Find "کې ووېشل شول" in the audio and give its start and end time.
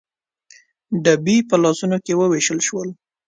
2.05-2.89